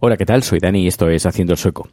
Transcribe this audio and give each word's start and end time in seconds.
Hola, 0.00 0.18
¿qué 0.18 0.26
tal? 0.26 0.42
Soy 0.42 0.58
Dani 0.58 0.82
y 0.82 0.86
esto 0.86 1.08
es 1.08 1.24
Haciendo 1.24 1.54
el 1.54 1.58
Sueco. 1.58 1.88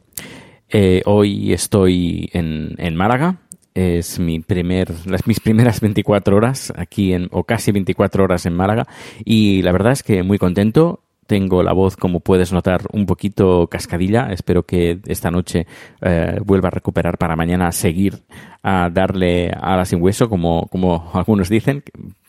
Eh, 0.68 1.00
hoy 1.06 1.54
estoy 1.54 2.28
en, 2.34 2.74
en 2.76 2.94
Málaga. 2.94 3.38
Es 3.74 4.18
mi 4.18 4.40
primer, 4.40 4.90
las, 5.06 5.26
mis 5.26 5.40
primeras 5.40 5.80
24 5.80 6.36
horas 6.36 6.74
aquí 6.76 7.14
en, 7.14 7.28
o 7.30 7.44
casi 7.44 7.72
24 7.72 8.24
horas 8.24 8.44
en 8.44 8.54
Málaga. 8.54 8.86
Y 9.24 9.62
la 9.62 9.72
verdad 9.72 9.92
es 9.92 10.02
que 10.02 10.22
muy 10.22 10.36
contento. 10.36 11.01
Tengo 11.26 11.62
la 11.62 11.72
voz, 11.72 11.96
como 11.96 12.20
puedes 12.20 12.52
notar, 12.52 12.82
un 12.92 13.06
poquito 13.06 13.68
cascadilla. 13.68 14.32
Espero 14.32 14.64
que 14.64 15.00
esta 15.06 15.30
noche 15.30 15.66
eh, 16.00 16.38
vuelva 16.44 16.68
a 16.68 16.70
recuperar 16.72 17.16
para 17.16 17.36
mañana 17.36 17.70
seguir 17.72 18.22
a 18.62 18.90
darle 18.90 19.50
a 19.50 19.76
la 19.76 19.84
sin 19.84 20.02
hueso, 20.02 20.28
como, 20.28 20.66
como 20.68 21.10
algunos 21.14 21.48
dicen. 21.48 21.84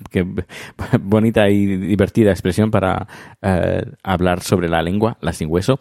Que, 0.10 0.26
bonita 1.02 1.50
y 1.50 1.66
divertida 1.66 2.32
expresión 2.32 2.72
para 2.72 3.08
eh, 3.42 3.84
hablar 4.04 4.42
sobre 4.42 4.70
la 4.70 4.82
lengua, 4.82 5.18
la 5.22 5.34
sin 5.34 5.50
hueso. 5.52 5.80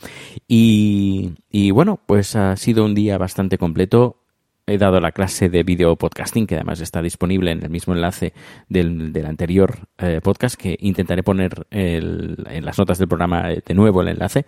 Y, 0.48 1.32
y 1.50 1.70
bueno, 1.70 2.00
pues 2.06 2.34
ha 2.34 2.56
sido 2.56 2.84
un 2.84 2.94
día 2.94 3.18
bastante 3.18 3.58
completo 3.58 4.21
he 4.66 4.78
dado 4.78 5.00
la 5.00 5.12
clase 5.12 5.48
de 5.48 5.62
video 5.64 5.96
podcasting, 5.96 6.46
que 6.46 6.54
además 6.54 6.80
está 6.80 7.02
disponible 7.02 7.50
en 7.50 7.62
el 7.62 7.70
mismo 7.70 7.94
enlace 7.94 8.32
del, 8.68 9.12
del 9.12 9.26
anterior 9.26 9.88
eh, 9.98 10.20
podcast, 10.22 10.54
que 10.54 10.76
intentaré 10.80 11.22
poner 11.22 11.66
el- 11.70 12.44
en 12.48 12.64
las 12.64 12.78
notas 12.78 12.98
del 12.98 13.08
programa 13.08 13.50
eh, 13.52 13.62
de 13.66 13.74
nuevo 13.74 14.02
el 14.02 14.08
enlace, 14.08 14.46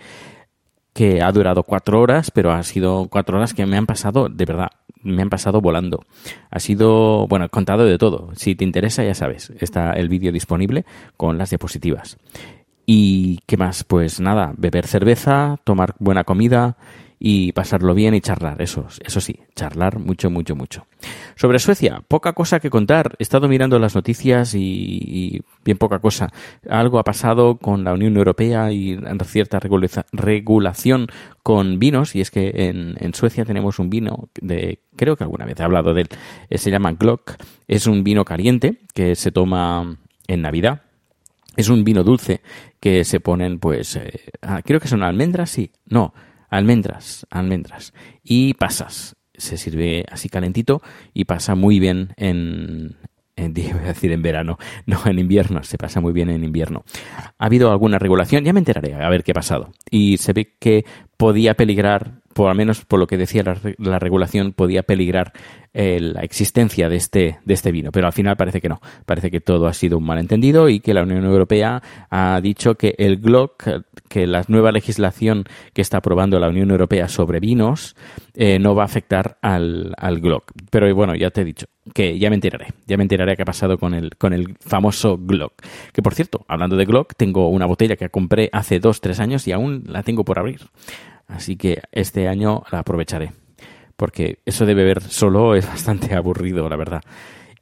que 0.93 1.21
ha 1.23 1.33
durado 1.33 1.65
cuatro 1.65 2.01
horas, 2.01 2.31
pero 2.31 2.53
ha 2.53 2.63
sido 2.63 3.09
cuatro 3.11 3.37
horas 3.39 3.53
que 3.55 3.67
me 3.67 3.77
han 3.77 3.87
pasado, 3.87 4.29
de 4.29 4.45
verdad, 4.45 4.69
me 5.03 5.21
han 5.21 5.29
pasado 5.31 5.61
volando. 5.61 6.05
Ha 6.51 6.61
sido, 6.61 7.27
bueno, 7.27 7.49
contado 7.49 7.85
de 7.85 7.99
todo. 7.99 8.31
Si 8.37 8.55
te 8.55 8.63
interesa, 8.65 9.03
ya 9.03 9.15
sabes, 9.15 9.53
está 9.59 9.93
el 9.95 10.09
vídeo 10.09 10.31
disponible 10.31 10.85
con 11.17 11.37
las 11.37 11.51
diapositivas. 11.51 12.17
¿Y 12.87 13.41
qué 13.47 13.57
más? 13.57 13.83
Pues 13.83 14.21
nada, 14.21 14.53
beber 14.57 14.87
cerveza, 14.87 15.57
tomar 15.65 15.95
buena 15.99 16.23
comida 16.23 16.77
y 17.27 17.53
pasarlo 17.53 17.95
bien 17.95 18.13
y 18.13 18.21
charlar, 18.21 18.61
eso, 18.61 18.87
eso 19.03 19.19
sí, 19.19 19.39
charlar 19.57 19.99
mucho, 19.99 20.29
mucho, 20.29 20.55
mucho. 20.55 20.87
Sobre 21.37 21.59
Suecia, 21.59 22.03
poca 22.07 22.35
cosa 22.35 22.61
que 22.61 22.69
contar. 22.69 23.17
He 23.19 23.23
estado 23.23 23.49
mirando 23.49 23.79
las 23.79 23.95
noticias 23.95 24.55
y, 24.55 25.41
bien 25.65 25.79
poca 25.79 26.01
cosa. 26.01 26.31
Algo 26.69 26.99
ha 26.99 27.03
pasado 27.03 27.57
con 27.57 27.83
la 27.83 27.95
Unión 27.95 28.19
Europea 28.19 28.71
y 28.73 29.01
cierta 29.25 29.59
regula- 29.59 30.05
regulación 30.13 31.07
con 31.43 31.79
vinos, 31.79 32.15
y 32.15 32.21
es 32.21 32.31
que 32.31 32.69
en, 32.69 32.97
en 33.01 33.15
Suecia 33.15 33.47
tenemos 33.47 33.79
un 33.79 33.89
vino 33.89 34.29
de, 34.39 34.81
creo 34.95 35.17
que 35.17 35.25
alguna 35.25 35.47
vez 35.47 35.59
he 35.59 35.63
hablado 35.63 35.95
de 35.95 36.03
él, 36.03 36.09
eh, 36.51 36.59
se 36.59 36.71
llama 36.71 36.93
Glock, 36.93 37.37
es 37.67 37.87
un 37.87 38.05
vino 38.05 38.27
caliente 38.27 38.81
que 38.93 39.15
se 39.15 39.33
toma 39.33 39.97
en 40.27 40.43
Navidad, 40.43 40.83
es 41.57 41.71
un 41.71 41.85
vino 41.85 42.05
dulce 42.05 42.43
que 42.81 43.03
se 43.05 43.19
ponen, 43.19 43.61
pues, 43.61 43.97
eh, 43.97 44.21
ah, 44.43 44.61
creo 44.63 44.79
que 44.79 44.89
son 44.89 45.03
almendras, 45.03 45.49
sí, 45.49 45.71
no, 45.87 46.13
almendras, 46.57 47.27
almendras 47.31 47.93
y 48.23 48.55
pasas. 48.55 49.17
Se 49.37 49.57
sirve 49.57 50.07
así 50.11 50.29
calentito 50.29 50.81
y 51.13 51.25
pasa 51.25 51.57
muy 51.57 51.81
bien 51.81 52.15
en, 52.17 52.97
decir 53.37 54.13
en 54.13 54.23
verano, 54.23 54.59
no 54.87 55.01
en 55.07 55.19
invierno, 55.19 55.65
se 55.65 55.77
pasa 55.77 56.01
muy 56.01 56.13
bien 56.13 56.31
en 56.31 56.45
invierno. 56.45 56.85
Ha 57.39 57.47
habido 57.47 57.73
alguna 57.73 57.99
regulación, 57.99 58.45
ya 58.45 58.53
me 58.53 58.61
enteraré 58.61 58.95
a 58.95 59.09
ver 59.09 59.25
qué 59.25 59.33
ha 59.33 59.35
pasado. 59.35 59.73
Y 59.91 60.19
se 60.19 60.33
ve 60.33 60.55
que 60.61 60.85
podía 61.25 61.55
peligrar, 61.55 62.21
por 62.35 62.51
lo 62.51 62.55
menos 62.55 62.85
por 62.85 63.01
lo 63.01 63.07
que 63.07 63.17
decía 63.17 63.43
la 63.79 63.99
regulación, 63.99 64.53
podía 64.53 64.83
peligrar 64.83 65.33
eh, 65.73 65.99
la 65.99 66.21
existencia 66.21 66.91
de 66.91 66.97
este, 66.97 67.39
de 67.47 67.55
este 67.55 67.73
vino, 67.73 67.91
pero 67.93 68.07
al 68.07 68.13
final 68.13 68.37
parece 68.37 68.61
que 68.61 68.69
no. 68.69 68.79
Parece 69.07 69.31
que 69.31 69.41
todo 69.41 69.67
ha 69.67 69.73
sido 69.73 69.97
un 69.97 70.05
malentendido 70.05 70.69
y 70.69 70.81
que 70.81 70.93
la 70.93 71.03
Unión 71.03 71.25
Europea 71.25 71.83
ha 72.11 72.39
dicho 72.43 72.75
que 72.75 72.95
el 72.99 73.17
Glock, 73.17 73.65
que 74.11 74.27
la 74.27 74.45
nueva 74.49 74.71
legislación 74.71 75.45
que 75.73 75.81
está 75.81 75.97
aprobando 75.97 76.39
la 76.39 76.51
Unión 76.51 76.71
Europea 76.71 77.09
sobre 77.09 77.41
vinos, 77.41 77.97
eh, 78.35 78.59
no 78.59 78.75
va 78.75 78.83
a 78.83 78.85
afectar 78.85 79.39
al, 79.41 79.95
al 79.97 80.21
Glock. 80.21 80.53
Pero 80.69 80.95
bueno, 80.95 81.15
ya 81.15 81.31
te 81.31 81.41
he 81.41 81.45
dicho 81.45 81.69
que 81.95 82.19
ya 82.19 82.29
me 82.29 82.35
enteraré, 82.35 82.67
ya 82.87 82.99
me 82.99 83.05
enteraré 83.05 83.35
qué 83.35 83.43
ha 83.43 83.47
pasado 83.47 83.79
con 83.79 83.95
el, 83.95 84.17
con 84.17 84.35
el 84.35 84.57
famoso 84.61 85.17
Glock. 85.19 85.55
Que 85.95 86.03
por 86.03 86.15
cierto, 86.15 86.45
hablando 86.49 86.77
de 86.77 86.85
Glock, 86.85 87.15
tengo 87.17 87.49
una 87.49 87.65
botella 87.65 87.97
que 87.97 88.11
compré 88.11 88.51
hace 88.53 88.79
dos, 88.79 89.01
tres 89.01 89.21
años 89.21 89.49
y 89.49 89.53
aún 89.53 89.85
la 89.87 90.03
tengo 90.03 90.23
por 90.23 90.39
abrir. 90.39 90.61
Así 91.27 91.57
que 91.57 91.83
este 91.93 92.29
año 92.29 92.63
la 92.71 92.81
aprovecharé. 92.81 93.33
Porque 93.97 94.39
eso 94.45 94.67
de 94.67 94.75
beber 94.75 95.01
solo 95.03 95.55
es 95.57 95.67
bastante 95.67 96.15
aburrido, 96.15 96.69
la 96.69 96.77
verdad. 96.77 97.03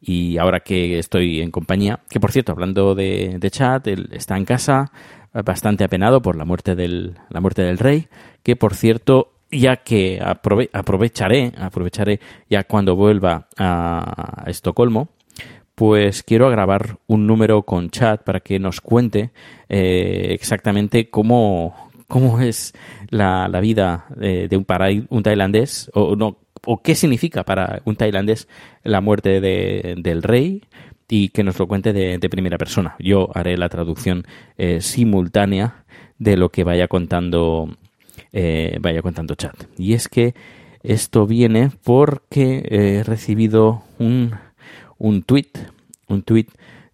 Y 0.01 0.39
ahora 0.39 0.61
que 0.61 0.99
estoy 0.99 1.41
en 1.41 1.51
compañía, 1.51 2.01
que 2.09 2.19
por 2.19 2.33
cierto, 2.33 2.53
hablando 2.53 2.95
de, 2.95 3.37
de 3.39 3.51
chat, 3.51 3.87
él 3.87 4.09
está 4.13 4.37
en 4.37 4.45
casa, 4.45 4.91
bastante 5.45 5.85
apenado 5.85 6.21
por 6.21 6.37
la 6.37 6.45
muerte 6.45 6.75
del, 6.75 7.15
la 7.31 7.41
muerte 7.41 7.63
del 7.63 7.79
rey, 7.79 8.09
que 8.43 8.57
por 8.57 8.75
cierto, 8.75 9.33
ya 9.51 9.77
que 9.77 10.21
aprove- 10.21 10.71
aprovecharé, 10.73 11.53
aprovecharé 11.57 12.19
ya 12.51 12.65
cuando 12.65 12.97
vuelva 12.97 13.47
a, 13.57 14.43
a 14.45 14.51
Estocolmo, 14.51 15.09
pues 15.77 16.23
quiero 16.23 16.51
grabar 16.51 16.99
un 17.07 17.27
número 17.27 17.63
con 17.63 17.89
chat 17.91 18.23
para 18.23 18.41
que 18.41 18.59
nos 18.59 18.81
cuente 18.81 19.31
eh, 19.69 20.29
exactamente 20.31 21.09
cómo, 21.11 21.91
cómo 22.09 22.41
es 22.41 22.73
la, 23.11 23.49
la 23.49 23.61
vida 23.61 24.07
de, 24.17 24.49
un, 24.57 24.65
para 24.65 24.89
un 25.09 25.23
tailandés, 25.23 25.91
o, 25.95 26.17
no, 26.17 26.39
o 26.67 26.83
qué 26.83 26.95
significa 26.95 27.45
para 27.45 27.83
un 27.85 27.97
tailandés 27.97 28.49
la 28.85 29.01
muerte 29.01 29.41
de- 29.41 29.95
del 29.99 30.23
rey 30.23 30.63
y 31.09 31.29
que 31.29 31.43
nos 31.45 31.59
lo 31.59 31.67
cuente 31.67 31.93
de, 31.93 32.19
de 32.19 32.29
primera 32.31 32.57
persona. 32.59 32.95
Yo 32.99 33.29
haré 33.35 33.57
la 33.59 33.69
traducción 33.69 34.25
eh, 34.57 34.81
simultánea 34.81 35.85
de 36.19 36.37
lo 36.37 36.49
que 36.51 36.65
vaya 36.65 36.89
contando 36.89 37.69
eh, 38.33 38.79
vaya 38.81 39.03
contando 39.03 39.35
chat. 39.35 39.55
Y 39.77 39.93
es 39.93 40.09
que 40.09 40.35
esto 40.83 41.27
viene 41.27 41.71
porque 41.85 42.67
he 42.71 43.03
recibido 43.05 43.83
un, 43.99 44.33
un 44.99 45.23
tweet, 45.23 45.51
un 46.09 46.23
tweet 46.23 46.47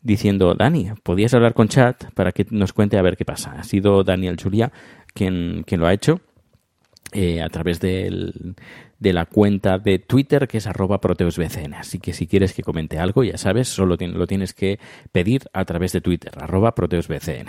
diciendo, 0.03 0.55
Dani, 0.55 0.91
podías 1.03 1.35
hablar 1.35 1.55
con 1.55 1.69
chat 1.69 2.11
para 2.15 2.33
que 2.33 2.47
nos 2.50 2.73
cuente 2.73 2.99
a 2.99 3.03
ver 3.03 3.17
qué 3.17 3.25
pasa. 3.25 3.53
Ha 3.53 3.65
sido 3.65 4.05
Daniel 4.05 4.37
Julia 4.43 4.73
quien, 5.15 5.65
quien 5.67 5.81
lo 5.81 5.87
ha 5.87 5.93
hecho 5.93 6.21
eh, 7.12 7.43
a 7.43 7.49
través 7.49 7.81
del- 7.81 8.55
de 8.99 9.12
la 9.12 9.26
cuenta 9.26 9.78
de 9.78 10.00
Twitter 10.00 10.49
que 10.49 10.58
es 10.58 10.66
arroba 10.66 11.00
proteusbcn. 11.00 11.75
Así 11.75 12.00
que 12.00 12.12
si 12.12 12.26
quieres 12.26 12.52
que 12.52 12.64
comente 12.64 12.99
algo, 12.99 13.22
ya 13.22 13.38
sabes, 13.38 13.69
solo 13.69 13.96
lo 13.96 14.26
tienes 14.26 14.55
que 14.55 14.81
pedir 15.12 15.43
a 15.52 15.64
través 15.64 15.93
de 15.93 16.00
Twitter, 16.00 16.32
arroba 16.37 16.75
proteusbcn. 16.75 17.46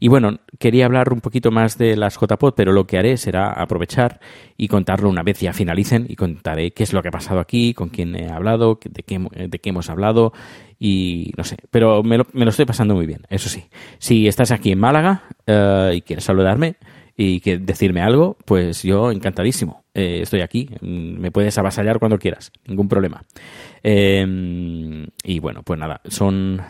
Y 0.00 0.08
bueno, 0.08 0.40
quería 0.58 0.86
hablar 0.86 1.12
un 1.12 1.20
poquito 1.20 1.52
más 1.52 1.78
de 1.78 1.96
las 1.96 2.18
JPod, 2.18 2.54
pero 2.56 2.72
lo 2.72 2.84
que 2.88 2.98
haré 2.98 3.16
será 3.16 3.52
aprovechar 3.52 4.18
y 4.56 4.66
contarlo 4.66 5.08
una 5.08 5.22
vez 5.22 5.38
ya 5.38 5.52
finalicen 5.52 6.06
y 6.08 6.16
contaré 6.16 6.72
qué 6.72 6.82
es 6.82 6.92
lo 6.92 7.00
que 7.00 7.08
ha 7.08 7.12
pasado 7.12 7.38
aquí, 7.38 7.74
con 7.74 7.88
quién 7.88 8.16
he 8.16 8.28
hablado, 8.30 8.80
de 8.84 9.04
qué, 9.04 9.20
de 9.20 9.58
qué 9.60 9.68
hemos 9.70 9.88
hablado 9.88 10.32
y 10.80 11.30
no 11.36 11.44
sé, 11.44 11.58
pero 11.70 12.02
me 12.02 12.18
lo, 12.18 12.26
me 12.32 12.44
lo 12.44 12.50
estoy 12.50 12.64
pasando 12.64 12.96
muy 12.96 13.06
bien, 13.06 13.20
eso 13.30 13.48
sí. 13.48 13.66
Si 13.98 14.26
estás 14.26 14.50
aquí 14.50 14.72
en 14.72 14.80
Málaga 14.80 15.22
eh, 15.46 15.92
y 15.94 16.00
quieres 16.02 16.24
saludarme, 16.24 16.74
y 17.16 17.40
que 17.40 17.58
decirme 17.58 18.00
algo, 18.00 18.36
pues 18.44 18.82
yo 18.82 19.10
encantadísimo. 19.10 19.84
Eh, 19.94 20.20
estoy 20.22 20.40
aquí, 20.40 20.70
me 20.80 21.30
puedes 21.30 21.56
avasallar 21.58 21.98
cuando 21.98 22.18
quieras, 22.18 22.52
ningún 22.66 22.88
problema. 22.88 23.24
Eh, 23.82 25.06
y 25.24 25.38
bueno, 25.38 25.62
pues 25.62 25.78
nada, 25.78 26.00
son 26.08 26.62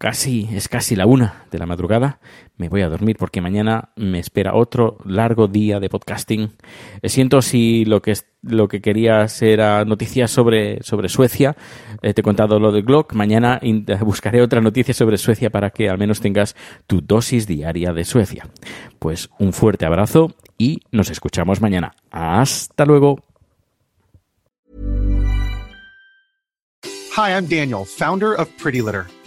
casi, 0.00 0.48
es 0.52 0.66
casi 0.68 0.96
la 0.96 1.04
una 1.04 1.44
de 1.50 1.58
la 1.58 1.66
madrugada. 1.66 2.20
Me 2.56 2.70
voy 2.70 2.80
a 2.80 2.88
dormir 2.88 3.16
porque 3.18 3.42
mañana 3.42 3.90
me 3.96 4.18
espera 4.18 4.54
otro 4.54 4.96
largo 5.04 5.46
día 5.46 5.78
de 5.78 5.90
podcasting. 5.90 6.52
Eh, 7.02 7.08
siento 7.10 7.42
si 7.42 7.84
lo 7.84 8.00
que, 8.00 8.14
lo 8.40 8.66
que 8.66 8.80
querías 8.80 9.42
era 9.42 9.84
noticias 9.84 10.30
sobre, 10.30 10.82
sobre 10.82 11.10
Suecia. 11.10 11.54
Eh, 12.00 12.14
te 12.14 12.22
he 12.22 12.24
contado 12.24 12.58
lo 12.58 12.72
de 12.72 12.80
Glock. 12.80 13.12
Mañana 13.12 13.60
buscaré 14.00 14.40
otra 14.40 14.62
noticia 14.62 14.94
sobre 14.94 15.18
Suecia 15.18 15.50
para 15.50 15.68
que 15.68 15.90
al 15.90 15.98
menos 15.98 16.20
tengas 16.20 16.56
tu 16.86 17.02
dosis 17.02 17.46
diaria 17.46 17.92
de 17.92 18.06
Suecia. 18.06 18.48
Pues 18.98 19.28
un 19.38 19.52
fuerte 19.52 19.84
abrazo 19.84 20.34
y 20.56 20.80
nos 20.92 21.10
escuchamos 21.10 21.60
mañana. 21.60 21.92
Hasta 22.10 22.86
luego. 22.86 23.22
Hi, 27.18 27.32
I'm 27.32 27.46
Daniel, 27.46 27.84
founder 27.84 28.32
of 28.32 28.48
Pretty 28.56 28.80
Litter. 28.80 29.04